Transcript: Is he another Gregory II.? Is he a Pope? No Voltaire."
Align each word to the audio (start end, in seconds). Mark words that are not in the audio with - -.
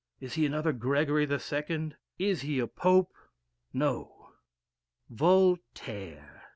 Is 0.19 0.33
he 0.33 0.47
another 0.47 0.73
Gregory 0.73 1.29
II.? 1.29 1.95
Is 2.17 2.41
he 2.41 2.57
a 2.57 2.65
Pope? 2.65 3.13
No 3.71 4.31
Voltaire." 5.11 6.45